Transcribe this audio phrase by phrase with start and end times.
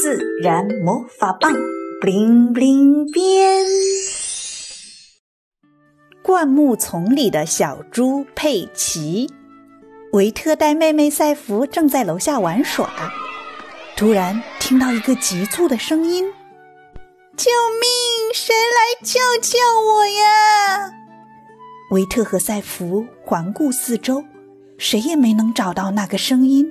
[0.00, 1.52] 自然魔法棒
[2.00, 3.66] ，bling bling 变。
[6.22, 9.28] 灌木丛里的小猪佩奇，
[10.12, 12.88] 维特带妹妹赛弗正在楼下玩耍，
[13.96, 16.24] 突然听到一个急促的声音
[17.36, 18.32] ：“救命！
[18.32, 20.92] 谁来救救我呀？”
[21.90, 24.22] 维特和赛弗环顾四周，
[24.78, 26.70] 谁也没能找到那个声音。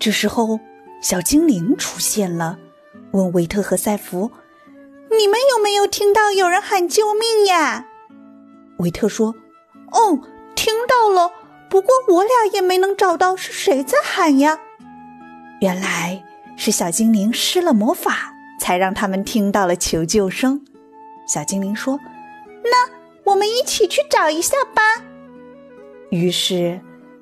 [0.00, 0.58] 这时候，
[1.00, 2.58] 小精灵出现了，
[3.12, 4.32] 问维特和赛弗
[5.16, 7.86] ：“你们有没有听到有人喊救命呀？”
[8.80, 9.34] 维特说
[9.92, 10.18] ：“哦，
[10.54, 11.30] 听到了，
[11.70, 14.58] 不过我俩也没能找到是谁在喊呀。”
[15.60, 16.24] 原来
[16.56, 20.64] 是小精灵施了魔法，才让他们听到了求救声。
[21.26, 22.00] 小精灵说
[22.64, 22.90] ：“那
[23.30, 24.82] 我们一起去找一下吧。”
[26.10, 26.80] 于是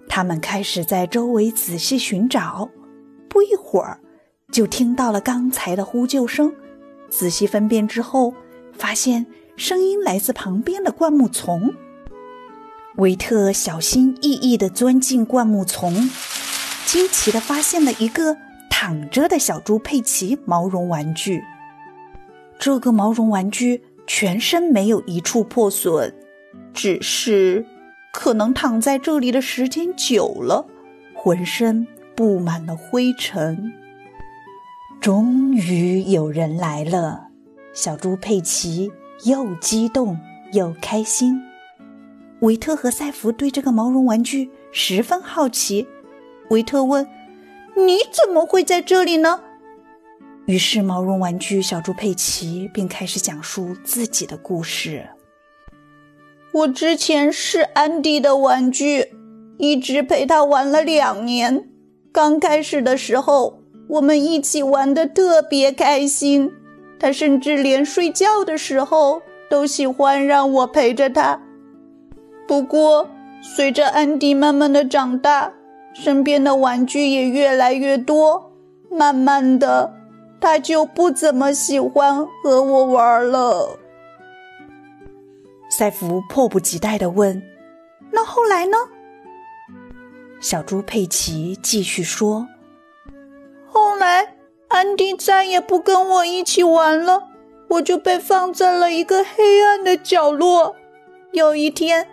[0.09, 2.71] 他们开始在周围仔细寻找。
[3.35, 3.99] 不一会儿，
[4.51, 6.55] 就听到了刚才的呼救声。
[7.11, 8.33] 仔细分辨之后，
[8.73, 9.27] 发现。
[9.57, 11.73] 声音来自旁边的灌木丛。
[12.97, 16.11] 维特小心翼翼地钻进灌木丛，
[16.85, 18.37] 惊奇地发现了一个
[18.69, 21.45] 躺着的小猪佩奇毛绒玩具。
[22.59, 26.13] 这个毛绒玩具全身没有一处破损，
[26.73, 27.65] 只是
[28.13, 30.67] 可能躺在这里的时间久了，
[31.15, 33.73] 浑身布满了灰尘。
[35.01, 37.29] 终于有人来了，
[37.73, 38.91] 小猪佩奇。
[39.25, 40.19] 又激动
[40.53, 41.41] 又开心，
[42.41, 45.87] 维特和赛弗对这个毛绒玩具十分好奇。
[46.51, 47.07] 维特问
[47.75, 49.41] ：“你怎么会在这里呢？”
[50.47, 55.09] 于是毛绒玩具小猪佩奇便开始讲述自己的故事。
[56.53, 59.15] 我之前是安迪的玩具，
[59.59, 61.71] 一直陪他玩了两年。
[62.15, 66.53] 刚开始的时候，我们一起玩的特别开心。
[66.97, 69.21] 他甚至连睡觉的时候
[69.51, 71.43] 都喜欢让我陪着他。
[72.47, 73.09] 不过，
[73.43, 75.53] 随着安迪慢慢的长大，
[75.93, 78.53] 身边的玩具也越来越多，
[78.89, 79.93] 慢慢的，
[80.41, 83.77] 他就不怎么喜欢和我玩了。
[85.69, 87.43] 赛弗迫不及待的问
[88.13, 88.77] ：“那后来呢？”
[90.41, 92.47] 小猪佩奇继续说
[93.67, 94.33] ：“后来。”
[94.69, 97.29] 安迪再也不跟我一起玩了，
[97.69, 100.75] 我就被放在了一个黑暗的角落。
[101.31, 102.09] 有一天，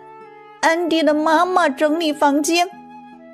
[0.60, 2.68] 安迪的妈妈整理房间，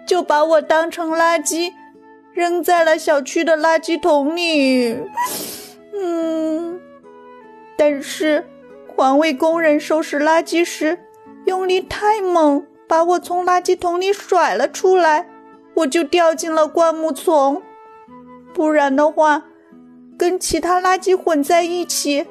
[0.06, 1.74] 就把我当成垃圾，
[2.32, 4.96] 扔在了小区的垃圾桶里。
[5.92, 6.80] 嗯，
[7.76, 8.46] 但是
[8.86, 10.98] 环卫工人收拾垃圾时
[11.44, 15.28] 用力太猛，把我从垃圾桶里甩了出来，
[15.74, 17.62] 我就掉进了灌木丛。
[18.54, 19.44] 不然的话，
[20.18, 22.26] 跟其他垃圾混在一起，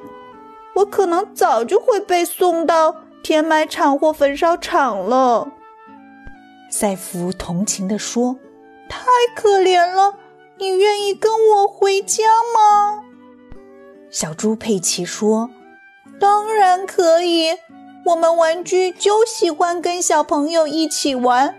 [0.74, 5.52] 我可能早就会被送到填埋场或焚烧厂了。
[6.70, 8.36] 赛弗同情地说
[8.90, 9.00] ：“太
[9.34, 10.16] 可怜了，
[10.58, 13.04] 你愿意跟我回家吗？”
[14.10, 15.48] 小猪佩奇说
[16.20, 17.52] ：“当然可以，
[18.08, 21.54] 我们玩具就喜欢跟小朋友一起玩，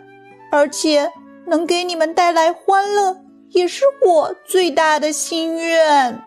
[0.52, 1.12] 而且
[1.46, 3.18] 能给你们带来欢乐。”
[3.52, 6.22] 也是我最大的心愿。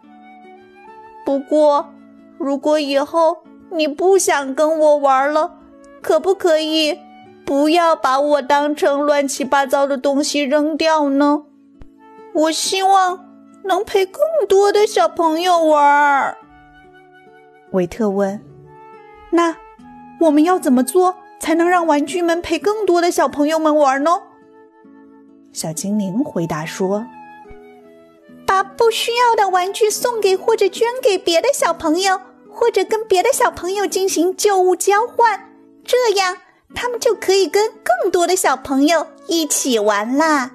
[1.24, 1.88] 不过，
[2.36, 5.54] 如果以后你不想跟我玩了，
[6.00, 6.98] 可不可以
[7.44, 11.44] 不要把我当成乱七八糟的东西扔掉呢？
[12.34, 13.24] 我希望
[13.62, 16.36] 能陪更多的小朋友玩。
[17.70, 18.42] 维特问
[19.30, 19.56] ：“那
[20.22, 24.22] 我们要怎么做才能让玩具们陪更多的小朋友们玩呢？”
[25.52, 27.06] 小精灵回答说
[28.46, 35.50] ：“把不需要的玩具送给或者捐给别的小朋友，或者跟别的小朋友进行旧物交换，
[35.84, 36.38] 这样
[36.74, 40.52] 他们就可以跟更多的小朋友一起玩啦。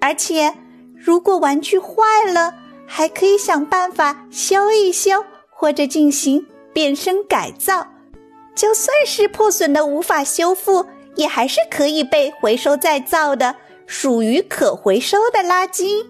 [0.00, 0.54] 而且，
[0.94, 2.54] 如果玩具坏了，
[2.86, 7.86] 还可以想办法修一修，或者进行变身改造。
[8.58, 13.54] 就算是破损的无法修复，也还是可以被回收再造的。”
[13.86, 16.04] 属于可回收的垃圾。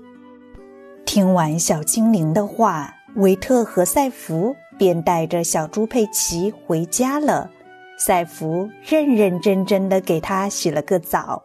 [1.05, 7.51] 听完小精灵的话，维特和赛弗便带着小猪佩奇回家了。
[7.97, 11.45] 赛弗认认真真的给他洗了个澡，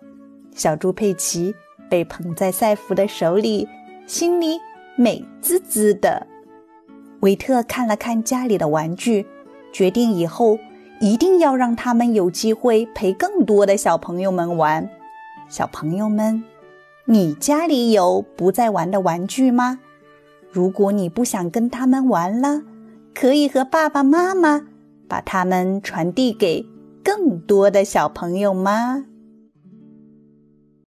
[0.56, 1.54] 小猪佩奇
[1.88, 3.68] 被捧在赛弗的手里，
[4.08, 4.60] 心里
[4.96, 6.26] 美滋滋的。
[7.20, 9.28] 维特看了看家里的玩具，
[9.72, 10.58] 决定以后
[11.04, 14.90] 一定要让他们有机会陪更多的小朋友们玩。
[15.50, 16.42] 小朋友们，
[17.04, 19.80] 你家里有不再玩的玩具吗？
[20.50, 22.62] 如果你不想跟他们玩了，
[23.14, 24.62] 可以和爸爸妈妈
[25.10, 26.66] 把他们传递给
[27.04, 29.04] 更多的小朋友吗？